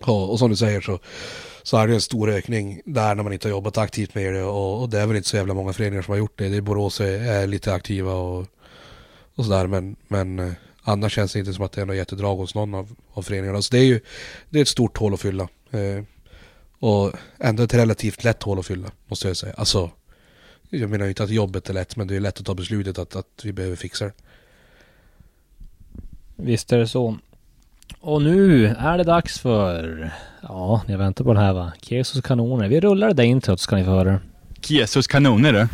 [0.00, 0.98] Och, och som du säger så,
[1.62, 4.42] så är det en stor ökning där när man inte har jobbat aktivt med det
[4.42, 6.48] och, och det är väl inte så jävla många föreningar som har gjort det.
[6.48, 8.46] Det är Borås är lite aktiva och,
[9.34, 12.36] och sådär men, men eh, annars känns det inte som att det är något jättedrag
[12.36, 13.62] hos någon av, av föreningarna.
[13.62, 14.00] Så det är ju
[14.50, 15.48] det är ett stort hål att fylla.
[15.70, 16.02] Eh,
[16.78, 19.54] och ändå ett relativt lätt hål att fylla måste jag säga.
[19.56, 19.90] Alltså
[20.70, 23.16] jag menar inte att jobbet är lätt men det är lätt att ta beslutet att,
[23.16, 24.12] att vi behöver fixa det.
[26.36, 27.18] Visst är det så.
[28.02, 30.10] Och nu är det dags för...
[30.42, 31.72] Ja, ni väntar på det här va?
[31.82, 32.68] Kesos kanoner.
[32.68, 34.20] Vi rullar det där introt så ska ni få höra.
[34.60, 35.68] Kesos kanoner du.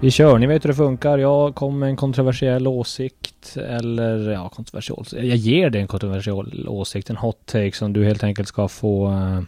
[0.00, 1.18] Vi kör, ni vet hur det funkar.
[1.18, 3.56] Jag kommer med en kontroversiell åsikt.
[3.56, 5.28] Eller ja, kontroversiell.
[5.28, 7.10] Jag ger dig en kontroversiell åsikt.
[7.10, 9.40] En hot take som du helt enkelt ska få uh,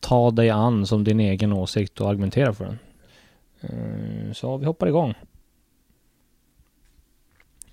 [0.00, 2.78] ta dig an som din egen åsikt och argumentera för den.
[3.60, 5.14] Eh, så vi hoppar igång.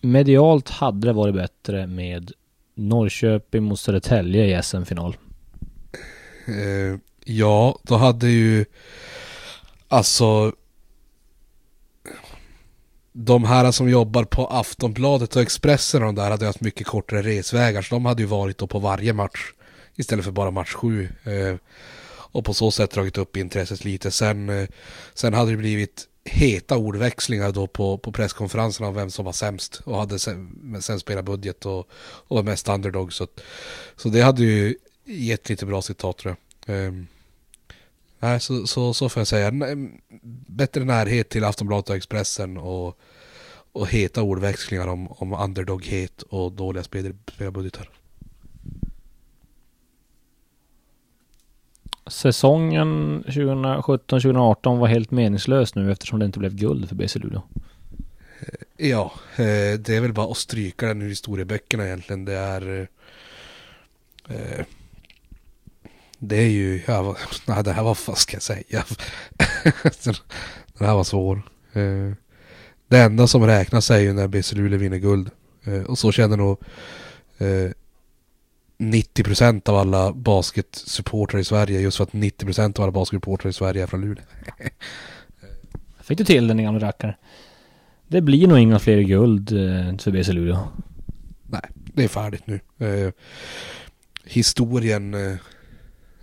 [0.02, 2.32] Medialt hade det varit bättre med
[2.76, 5.18] Norrköping mot Södertälje i SM-final.
[6.48, 8.66] Eh, ja, då hade ju
[9.88, 10.54] alltså
[13.12, 17.22] de här som jobbar på Aftonbladet och Expressen och de där hade haft mycket kortare
[17.22, 19.52] resvägar så de hade ju varit då på varje match
[19.96, 21.10] istället för bara match sju.
[21.24, 21.56] Eh,
[22.32, 24.12] och på så sätt dragit upp intresset lite.
[24.12, 24.68] Sen, eh,
[25.14, 29.82] sen hade det blivit heta ordväxlingar då på, på presskonferensen om vem som var sämst
[29.84, 33.14] och hade sen, sen spelat budget och, och var mest underdog.
[33.14, 33.28] Så,
[33.96, 36.36] så det hade ju gett lite bra citat tror
[36.66, 36.88] jag.
[36.88, 37.08] Um,
[38.20, 39.52] Nej, så, så, så får jag säga.
[40.48, 43.00] Bättre närhet till Aftonbladet och Expressen och,
[43.72, 47.90] och heta ordväxlingar om, om underdoghet och dåliga spelarbudgetar.
[52.10, 57.42] Säsongen 2017-2018 var helt meningslös nu eftersom det inte blev guld för BC Luleå.
[58.40, 62.26] Eh, ja, eh, det är väl bara att stryka den ur historieböckerna egentligen.
[62.26, 62.88] Det är...
[64.30, 64.66] Eh,
[66.20, 66.82] det är ju...
[66.88, 67.16] Ja,
[67.48, 67.98] nej, det här var...
[68.08, 68.84] Vad ska jag säga?
[70.78, 71.42] den här var svår.
[72.88, 75.30] Det enda som räknas är ju när BC Luleå vinner guld.
[75.88, 76.60] Och så känner nog
[78.78, 81.80] 90% av alla basketsupportrar i Sverige.
[81.80, 84.24] Just för att 90% av alla basketsupportrar i Sverige är från Luleå.
[86.02, 87.14] Fick du till den gamla rackaren?
[88.08, 90.68] Det blir nog inga fler guld eh, för BC Luleå.
[91.48, 92.60] Nej, det är färdigt nu.
[92.78, 93.14] Eh,
[94.24, 95.14] historien...
[95.14, 95.38] Eh,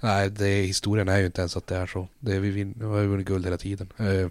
[0.00, 2.08] nej, det, historien är ju inte ens att det är så.
[2.18, 3.88] Det, vi, vin, vi har ju vunnit guld hela tiden.
[3.98, 4.28] Eh,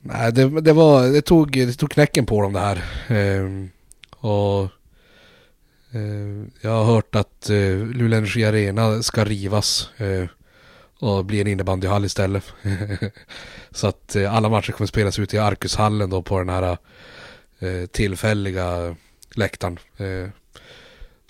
[0.00, 1.08] nej, det, det, var...
[1.08, 2.76] Det tog, det tog knäcken på dem det här.
[3.08, 3.66] Eh,
[4.10, 4.68] och...
[5.90, 9.90] Eh, jag har hört att eh, Luleå Energi Arena ska rivas.
[9.96, 10.28] Eh,
[11.00, 12.52] och bli en innebandyhall istället.
[13.70, 16.78] så att alla matcher kommer spelas ute i Arkushallen då på den här
[17.86, 18.96] tillfälliga
[19.34, 19.78] läktaren.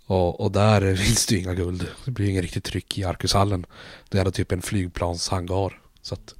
[0.06, 1.86] Och, och, där finns det ju inga guld.
[2.04, 3.66] Det blir ju inget riktigt tryck i Arkushallen.
[4.08, 5.80] Det är då typ en flygplanshangar.
[6.02, 6.34] Så att...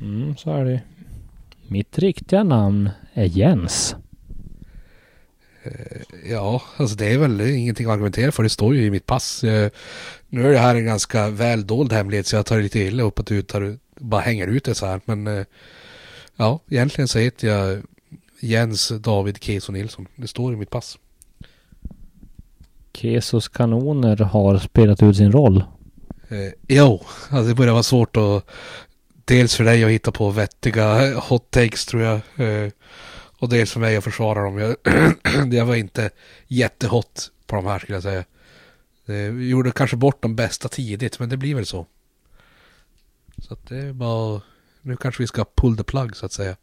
[0.00, 0.82] Mm, så är det.
[1.68, 3.96] Mitt riktiga namn är Jens.
[5.64, 8.42] Eh, ja, alltså det är väl ingenting att argumentera för.
[8.42, 9.44] Det står ju i mitt pass.
[9.44, 9.70] Eh,
[10.28, 13.02] nu är det här en ganska väl dold hemlighet så jag tar det lite illa
[13.02, 15.00] upp att du tar, bara hänger ut det så här.
[15.04, 15.44] Men eh,
[16.36, 17.82] ja, egentligen så heter jag
[18.40, 20.06] Jens David Keso Nilsson.
[20.16, 20.98] Det står i mitt pass.
[22.94, 25.64] Kesos kanoner har spelat ut sin roll.
[26.28, 28.50] Eh, jo, alltså det börjar vara svårt att
[29.24, 32.14] dels för dig att hitta på vettiga hot takes tror jag.
[32.36, 32.70] Eh,
[33.44, 34.58] och dels för mig att försvara dem.
[34.58, 34.76] Jag,
[35.52, 36.10] jag var inte
[36.46, 38.24] jättehot på de här skulle jag säga.
[39.06, 41.86] Vi gjorde kanske bort de bästa tidigt, men det blir väl så.
[43.38, 44.40] Så att det är bara...
[44.82, 46.56] Nu kanske vi ska pull the plug så att säga.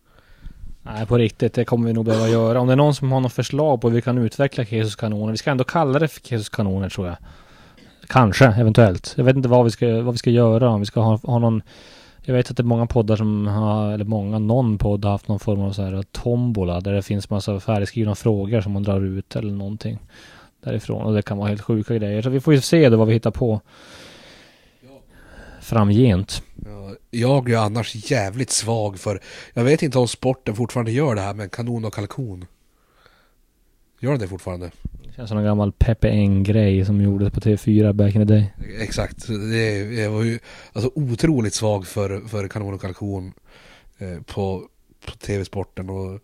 [0.81, 1.53] Nej, på riktigt.
[1.53, 2.59] Det kommer vi nog behöva göra.
[2.59, 5.31] Om det är någon som har något förslag på hur vi kan utveckla Kesus kanoner.
[5.31, 7.17] Vi ska ändå kalla det för Kesus kanoner tror jag.
[8.07, 9.13] Kanske, eventuellt.
[9.17, 10.69] Jag vet inte vad vi ska, vad vi ska göra.
[10.69, 11.61] Om vi ska ha, ha någon...
[12.23, 15.27] Jag vet att det är många poddar som har, eller många, någon podd har haft
[15.27, 16.81] någon form av så här tombola.
[16.81, 19.99] Där det finns massa färdigskrivna frågor som man drar ut eller någonting
[20.63, 21.01] därifrån.
[21.01, 22.21] Och det kan vara helt sjuka grejer.
[22.21, 23.61] Så vi får ju se då vad vi hittar på
[25.61, 26.43] framgent.
[26.65, 29.21] Ja, jag är annars jävligt svag för,
[29.53, 32.45] jag vet inte om sporten fortfarande gör det här med kanon och kalkon.
[33.99, 34.71] Gör den det fortfarande?
[35.15, 38.53] Känns som en gammal Peppe Eng-grej som gjordes på TV4 back in the day.
[38.79, 39.27] Exakt.
[39.27, 40.39] Det, jag var ju
[40.73, 43.33] alltså otroligt svag för, för kanon och kalkon
[43.97, 44.63] eh, på,
[45.05, 45.89] på TV-sporten.
[45.89, 46.21] Och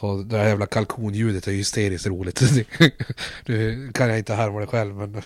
[0.00, 2.42] och det här jävla kalkonljudet är hysteriskt roligt.
[3.46, 5.12] nu kan jag inte härma det själv men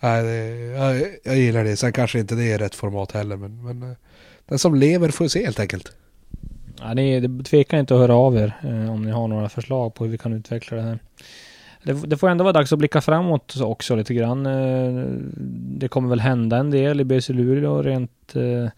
[0.00, 1.76] nej, det, jag, jag, gillar det.
[1.76, 3.96] Sen kanske inte det är rätt format heller men, men eh,
[4.46, 5.92] den som lever får se helt enkelt.
[6.78, 10.04] Ja, ni tvekar inte att höra av er eh, om ni har några förslag på
[10.04, 10.98] hur vi kan utveckla det här.
[11.86, 14.46] Det, det, får ändå vara dags att blicka framåt också lite grann.
[14.46, 15.04] Eh,
[15.78, 18.70] det kommer väl hända en del i BC Luleå rent eh,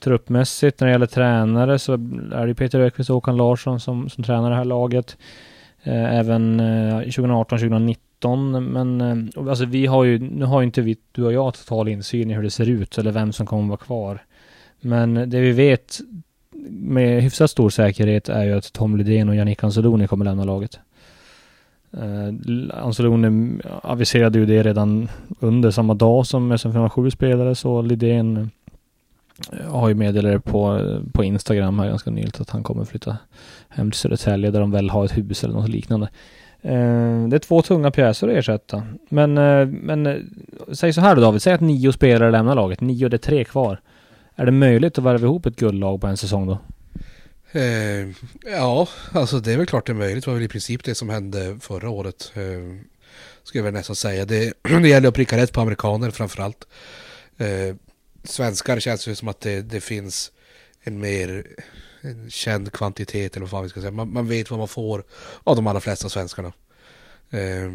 [0.00, 0.80] truppmässigt.
[0.80, 1.92] När det gäller tränare så
[2.32, 5.16] är det Peter Ökvist och Håkan Larsson som, som tränar det här laget.
[5.82, 8.60] Eh, även eh, 2018-2019.
[8.60, 11.88] Men eh, alltså vi har ju, nu har ju inte vi, du och jag, total
[11.88, 14.22] insyn i hur det ser ut eller vem som kommer vara kvar.
[14.80, 16.00] Men det vi vet
[16.70, 20.78] med hyfsat stor säkerhet är ju att Tom Lidén och Jannik Anzaloni kommer lämna laget.
[21.92, 25.08] Eh, Anseloni aviserade ju det redan
[25.40, 28.50] under samma dag som SM57 spelade så Lidén
[29.52, 33.16] eh, har ju meddelat på, eh, på Instagram här ganska nyligt att han kommer flytta
[33.68, 36.08] hem till Södertälje där de väl har ett hus eller något liknande.
[36.62, 38.82] Eh, det är två tunga pjäser att ersätta.
[39.08, 40.16] Men, eh, men eh,
[40.72, 42.80] säg så här då David, säg att nio spelare lämnar laget.
[42.80, 43.80] Nio, det är tre kvar.
[44.36, 46.58] Är det möjligt att värva ihop ett guldlag på en säsong då?
[47.52, 48.08] Eh,
[48.44, 50.24] ja, alltså det är väl klart det är möjligt.
[50.24, 52.32] Det var väl i princip det som hände förra året.
[52.34, 52.76] Eh,
[53.42, 54.24] skulle jag väl nästan säga.
[54.24, 56.66] Det, det gäller att pricka rätt på amerikaner framförallt.
[57.38, 57.76] Eh,
[58.24, 60.32] svenskar känns det som att det, det finns
[60.82, 61.46] en mer
[62.00, 63.90] en känd kvantitet eller vad fan vi ska säga.
[63.90, 65.04] Man, man vet vad man får
[65.44, 66.52] av de allra flesta svenskarna.
[67.30, 67.70] Eh,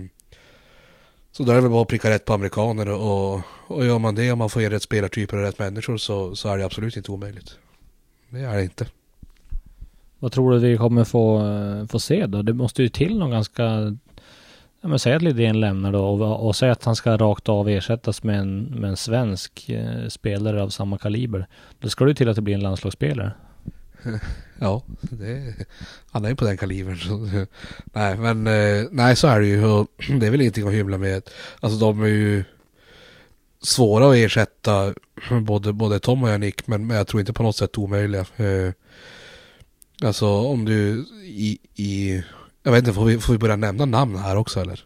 [1.31, 4.15] så då är det väl bara att pricka rätt på amerikaner och, och gör man
[4.15, 6.97] det och man får in rätt spelartyper och rätt människor så, så är det absolut
[6.97, 7.57] inte omöjligt.
[8.29, 8.85] Det är det inte.
[10.19, 12.41] Vad tror du vi kommer få, eh, få se då?
[12.41, 13.95] Det måste ju till någon ganska
[14.85, 17.69] Ja, men säg att Lidén lämnar då och, och säg att han ska rakt av
[17.69, 21.47] ersättas med en, med en svensk eh, spelare av samma kaliber.
[21.79, 23.31] Då ska det ju till att det blir en landslagsspelare.
[24.59, 25.55] Ja, det,
[26.11, 26.97] han är ju på den kalibern.
[26.97, 27.45] Så,
[27.93, 29.65] nej, men eh, nej, så är det ju.
[29.65, 29.87] Och
[30.19, 31.29] det är väl ingenting att hymla med.
[31.59, 32.43] Alltså de är ju
[33.61, 34.93] svåra att ersätta
[35.41, 38.25] både, både Tom och Janik, men, men jag tror inte på något sätt omöjliga.
[38.35, 38.71] Eh,
[40.03, 42.23] Alltså om du i, i
[42.63, 44.79] jag vet inte, får vi, får vi börja nämna namn här också eller?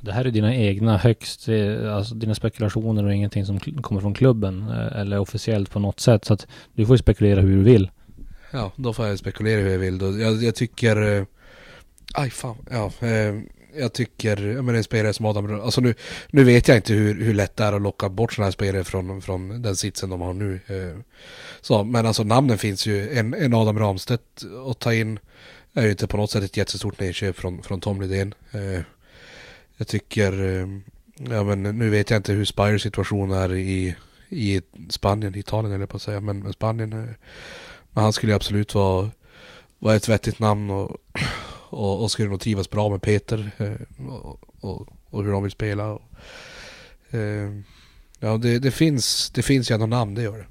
[0.00, 4.14] Det här är dina egna högst, eh, alltså dina spekulationer och ingenting som kommer från
[4.14, 6.24] klubben eh, eller officiellt på något sätt.
[6.24, 7.90] Så att du får ju spekulera hur du vill.
[8.50, 10.18] Ja, då får jag spekulera hur jag vill då.
[10.18, 11.16] Jag, jag tycker...
[11.18, 11.24] eh,
[12.14, 12.84] Aj fan, ja.
[13.06, 13.34] eh,
[13.74, 15.94] jag tycker, ja men en spelare som Adam Alltså nu,
[16.30, 18.84] nu vet jag inte hur, hur lätt det är att locka bort sådana här spelare
[18.84, 20.60] från, från den sitsen de har nu.
[20.66, 21.00] Eh.
[21.60, 23.18] Så, men alltså namnen finns ju.
[23.18, 25.18] En, en Adam Ramstedt att ta in
[25.72, 28.34] är ju inte på något sätt ett jättestort nedköp från, från Tom Lidén.
[28.52, 28.80] Eh.
[29.76, 30.66] Jag tycker, eh,
[31.30, 33.96] ja men nu vet jag inte hur Spires situation är i,
[34.28, 36.90] i Spanien, Italien eller på att säga, men, men Spanien.
[37.90, 39.10] Men han skulle ju absolut vara,
[39.78, 40.96] vara ett vettigt namn och,
[41.72, 45.52] och, och skulle nog trivas bra med Peter eh, och, och, och hur de vill
[45.52, 45.92] spela.
[45.92, 46.02] Och,
[47.10, 47.50] eh,
[48.20, 50.46] ja, det, det, finns, det finns ju ändå namn, det gör det.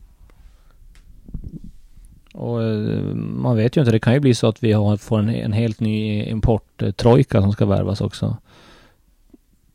[2.38, 5.20] Och eh, man vet ju inte, det kan ju bli så att vi har, får
[5.20, 8.38] en, en helt ny importtrojka som ska värvas också.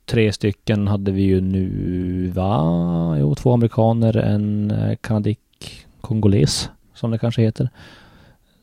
[0.05, 3.17] Tre stycken hade vi ju nu, va?
[3.21, 7.71] Jo, två amerikaner, en eh, kanadik kanadick, kongoles, som det kanske heter.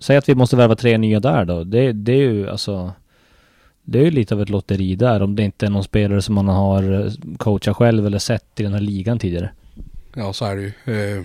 [0.03, 1.63] Säg att vi måste värva tre nya där då.
[1.63, 2.93] Det, det är ju alltså...
[3.83, 6.35] Det är ju lite av ett lotteri där om det inte är någon spelare som
[6.35, 9.51] man har eh, coachat själv eller sett i den här ligan tidigare.
[10.13, 11.17] Ja, så är det ju.
[11.17, 11.23] Eh,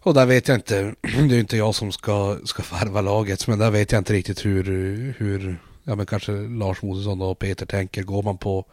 [0.00, 3.48] och där vet jag inte, det är ju inte jag som ska, ska värva laget,
[3.48, 4.64] men där vet jag inte riktigt hur,
[5.18, 8.02] hur ja men kanske Lars Mosesson och Peter tänker.
[8.02, 8.64] Går man på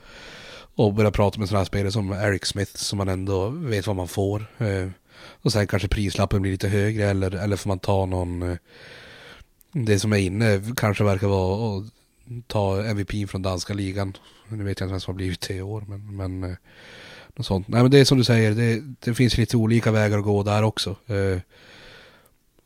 [0.75, 3.95] och börjar prata med sådana här spelare som Eric Smith som man ändå vet vad
[3.95, 4.45] man får.
[4.57, 8.57] Eh, och sen kanske prislappen blir lite högre eller, eller får man ta någon, eh,
[9.71, 11.85] det som är inne kanske verkar vara att
[12.47, 14.17] ta MVP från danska ligan.
[14.47, 16.57] Nu vet jag inte vem som har blivit det i år, men, men eh,
[17.35, 17.67] något sånt.
[17.67, 20.43] Nej men det är som du säger, det, det finns lite olika vägar att gå
[20.43, 20.95] där också.
[21.07, 21.39] Eh,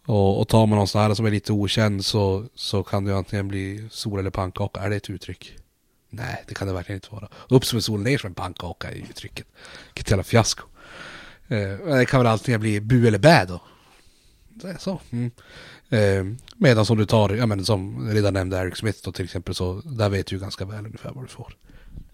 [0.05, 3.11] och, och tar man någon sån här som är lite okänd så, så kan det
[3.11, 4.79] ju antingen bli sol eller pannkaka.
[4.79, 5.57] Är det ett uttryck?
[6.09, 7.27] Nej, det kan det verkligen inte vara.
[7.49, 9.47] Upp som en sol, ner som en pannkaka är uttrycket.
[9.93, 10.63] Vilket jävla fiasko.
[11.47, 13.61] Eh, det kan väl antingen bli bu eller bä då.
[14.49, 14.99] Det är så.
[15.11, 15.31] Mm.
[15.89, 19.55] Eh, medan som du tar, ja men som redan nämnde Eric Smith då till exempel
[19.55, 21.53] så där vet du ju ganska väl ungefär vad du får.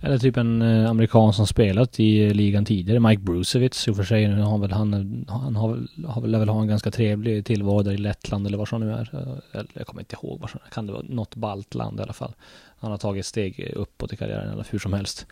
[0.02, 3.88] Eller typ en eh, amerikan som spelat i eh, ligan tidigare, Mike Brusevitz.
[3.88, 6.62] I och för sig nu har väl han, han har, väl- har väl, väl ha
[6.62, 9.10] en ganska trevlig tillvaro där i Lettland eller var som nu är.
[9.14, 12.34] Eh, eller, jag kommer inte ihåg var kan det vara, något baltland i alla fall.
[12.80, 15.26] Han har tagit steg uppåt i karriären eller hur som helst.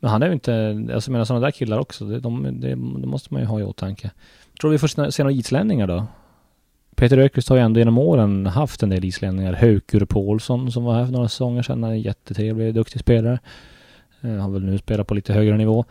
[0.00, 2.68] Men han är ju inte, alltså jag menar sådana där killar också, det, de, det,
[2.68, 4.10] det måste man ju ha i åtanke.
[4.60, 6.06] Tror vi får se- några islänningar då?
[6.96, 9.52] Peter Ökvist har ju ändå genom åren haft en del islänningar.
[9.52, 13.38] Haukur Paulsson som var här för några säsonger sedan, han är en jättetrevlig, duktig spelare.
[14.20, 15.84] Eh, Han vill nu spela på lite högre nivå.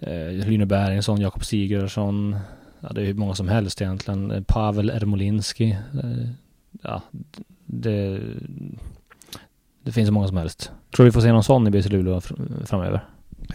[0.00, 2.36] Eh, Lyne Bäringsson, Jakob Sigurdsson.
[2.80, 4.30] Ja, det är hur många som helst egentligen.
[4.30, 5.70] Eh, Pavel Ermolinski.
[5.70, 6.28] Eh,
[6.82, 7.02] ja,
[7.66, 8.20] det,
[9.82, 10.72] det finns så många som helst.
[10.96, 12.20] Tror vi får se någon sån i BC Luleå
[12.64, 13.04] framöver?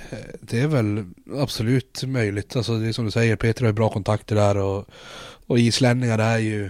[0.10, 1.06] Eh, det är väl
[1.36, 2.56] absolut möjligt.
[2.56, 4.86] Alltså det är som du säger, Peter har ju bra kontakter där och,
[5.48, 6.70] och islänningar är ju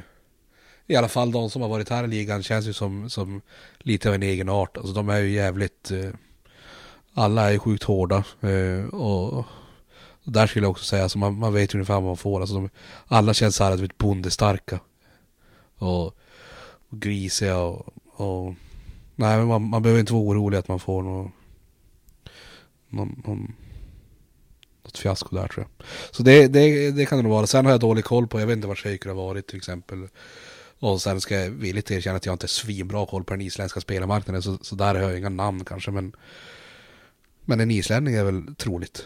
[0.87, 3.41] i alla fall de som har varit här i ligan känns ju som, som
[3.79, 4.77] lite av en egen art.
[4.77, 6.09] Alltså de är ju jävligt eh,
[7.13, 11.39] alla är ju sjukt hårda eh, och, och där skulle jag också säga, alltså man,
[11.39, 12.41] man vet ju ungefär vad man får.
[12.41, 12.69] Alltså de,
[13.07, 14.79] alla känns så här, vet, bondestarka.
[15.77, 16.05] Och,
[16.89, 18.53] och grisiga och, och
[19.15, 21.31] nej men man, man behöver inte vara orolig att man får något
[22.89, 23.53] någon, någon
[24.85, 25.87] något fiasko där tror jag.
[26.11, 27.47] Så det, det, det kan det nog vara.
[27.47, 30.07] Sen har jag dålig koll på, jag vet inte var Shaker har varit till exempel.
[30.79, 33.81] Och sen ska jag villigt erkänna att jag inte har svinbra koll på den isländska
[33.81, 34.41] spelarmarknaden.
[34.41, 35.91] Så, så där har jag inga namn kanske.
[35.91, 36.15] Men,
[37.45, 39.05] men en islänning är väl troligt.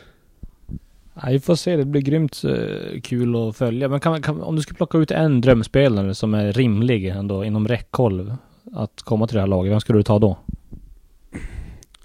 [1.14, 3.88] Ja, vi får se, det blir grymt eh, kul att följa.
[3.90, 7.68] Men kan, kan, om du skulle plocka ut en drömspelare som är rimlig ändå inom
[7.68, 8.34] räckhåll
[8.74, 10.38] att komma till det här laget, vem skulle du ta då?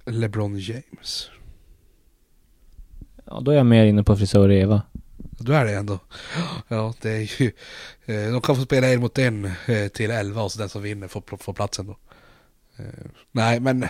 [0.06, 1.30] LeBron James.
[3.24, 4.82] Ja, då är jag mer inne på frisör Eva.
[5.38, 5.98] Du är det ändå.
[6.68, 7.52] Ja, det är ju...
[8.04, 10.82] eh, De kan få spela en mot en eh, till elva och så den som
[10.82, 11.96] vinner får, får platsen då.
[12.76, 12.84] Eh,
[13.32, 13.86] Nej, men...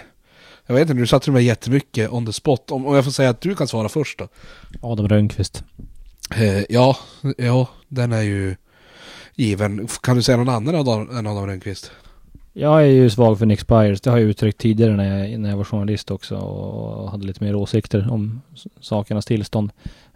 [0.66, 2.70] Jag vet inte, nu satte du mig jättemycket on the spot.
[2.70, 4.28] Om, om jag får säga att du kan svara först då.
[4.82, 5.64] Adam Rönnqvist.
[6.68, 6.96] Ja,
[7.38, 8.56] ja, den är ju
[9.34, 9.88] given.
[10.02, 10.74] Kan du säga någon annan
[11.10, 11.92] än Adam Rönnqvist?
[12.56, 14.00] Jag är ju svag för Nick Spires.
[14.00, 17.44] Det har jag uttryckt tidigare när jag, när jag var journalist också och hade lite
[17.44, 18.42] mer åsikter om
[18.80, 19.70] sakernas tillstånd.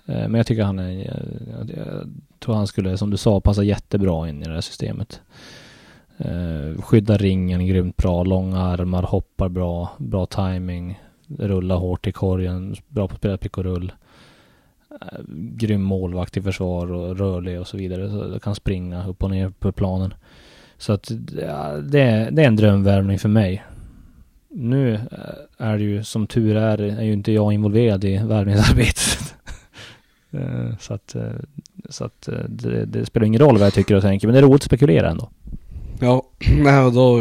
[0.07, 3.63] Eh, men jag tycker han är, jag, jag tror han skulle, som du sa, passa
[3.63, 5.21] jättebra in i det här systemet.
[6.19, 11.01] Eh, skydda Skyddar ringen grymt bra, långa armar, hoppar bra, bra timing,
[11.39, 13.93] rullar hårt i korgen, bra på att spela pick och rull.
[14.91, 18.11] Eh, grym målvakt i försvar och rörlig och så vidare.
[18.11, 20.15] Så kan springa upp och ner på planen.
[20.79, 21.11] Så att
[21.41, 23.65] ja, det, det är en drömvärvning för mig.
[24.49, 29.19] Nu eh, är det ju som tur är, är ju inte jag involverad i värvningsarbetet.
[30.31, 31.33] Eh, så att, eh,
[31.89, 34.43] så att det, det, spelar ingen roll vad jag tycker och tänker, men det är
[34.43, 35.31] roligt att spekulera ändå.
[36.01, 36.23] Ja,
[36.59, 37.19] nej, då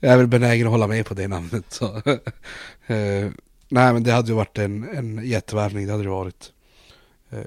[0.00, 1.64] är jag väl benägen att hålla med på det namnet.
[1.68, 2.02] Så.
[3.68, 6.52] nej, men det hade ju varit en, en jättevärvning, det hade det varit.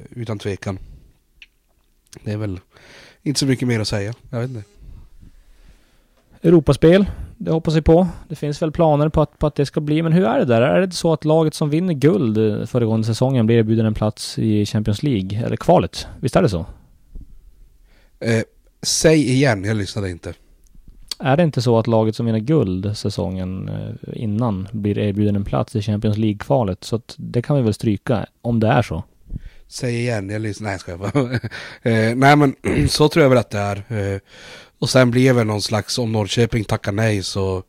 [0.09, 0.79] Utan tvekan.
[2.23, 2.59] Det är väl
[3.21, 4.72] inte så mycket mer att säga, jag vet inte.
[6.43, 7.05] Europaspel,
[7.37, 8.07] det hoppas vi på.
[8.29, 10.45] Det finns väl planer på att, på att det ska bli, men hur är det
[10.45, 10.61] där?
[10.61, 14.65] Är det så att laget som vinner guld föregående säsongen blir erbjuden en plats i
[14.65, 16.07] Champions League, eller kvalet?
[16.19, 16.65] Visst är det så?
[18.19, 18.41] Eh,
[18.81, 20.33] säg igen, jag lyssnade inte.
[21.19, 25.45] Är det inte så att laget som vinner guld säsongen eh, innan blir erbjuden en
[25.45, 26.83] plats i Champions League-kvalet?
[26.83, 29.03] Så att det kan vi väl stryka, om det är så.
[29.67, 30.69] Säg igen, jag lyssnar.
[30.69, 31.33] Nej, ska jag bara.
[31.81, 32.55] eh, nej, men
[32.89, 33.83] så tror jag väl att det är.
[33.87, 34.19] Eh,
[34.83, 37.63] och sen blir det väl någon slags, om Norrköping tackar nej så,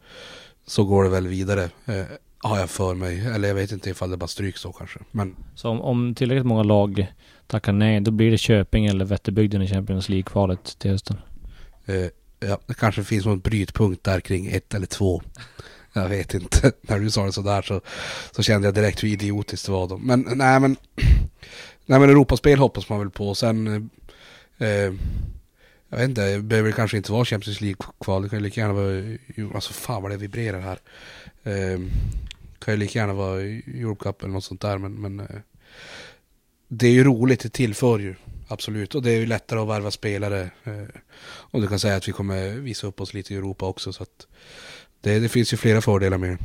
[0.66, 1.70] så går det väl vidare.
[1.86, 2.04] Eh,
[2.38, 3.26] har jag för mig.
[3.26, 4.98] Eller jag vet inte ifall det bara stryks så kanske.
[5.10, 7.06] Men Så om, om tillräckligt många lag
[7.46, 11.16] tackar nej, då blir det Köping eller Vätterbygden i Champions League-kvalet till hösten.
[11.86, 15.22] eh, ja, det kanske finns någon brytpunkt där kring ett eller två.
[15.92, 16.72] Jag vet inte.
[16.80, 17.80] När du sa det sådär så,
[18.36, 19.98] så kände jag direkt hur idiotiskt det var då.
[19.98, 20.76] Men nej men.
[21.86, 23.34] Nej men Europaspel hoppas man väl på.
[23.34, 23.90] Sen.
[24.58, 24.92] Eh, eh,
[25.94, 28.22] jag vet inte, det behöver kanske inte vara Champions League-kval.
[28.22, 29.54] Det kan ju lika gärna vara...
[29.54, 30.78] Alltså fan vad det vibrerar här.
[31.42, 31.80] Eh,
[32.58, 34.78] kan ju lika gärna vara Europe Cup eller något sånt där.
[34.78, 35.26] Men, men eh,
[36.68, 38.14] det är ju roligt, det tillför ju.
[38.48, 40.50] Absolut, och det är ju lättare att värva spelare.
[40.64, 43.92] Eh, och du kan säga att vi kommer visa upp oss lite i Europa också.
[43.92, 44.26] Så att
[45.00, 46.38] det, det finns ju flera fördelar med det.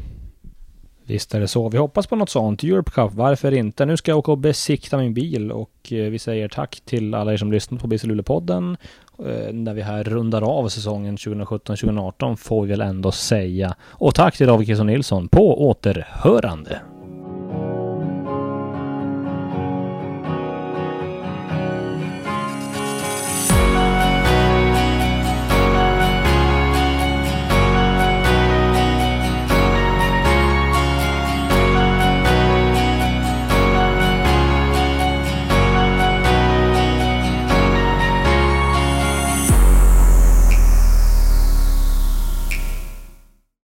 [1.10, 1.70] Visst är det så.
[1.70, 2.64] Vi hoppas på något sånt.
[2.64, 3.86] Europe Cup, varför inte?
[3.86, 7.34] Nu ska jag åka och besikta min bil och eh, vi säger tack till alla
[7.34, 8.78] er som lyssnat på BC Luleå-podden.
[9.26, 13.76] Eh, när vi här rundar av säsongen 2017-2018 får vi väl ändå säga.
[13.82, 15.28] Och tack till David Kisson Nilsson.
[15.28, 16.82] På återhörande!